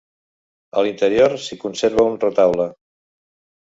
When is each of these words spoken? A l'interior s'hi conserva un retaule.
A 0.79 0.85
l'interior 0.87 1.37
s'hi 1.45 1.61
conserva 1.67 2.09
un 2.11 2.19
retaule. 2.27 2.71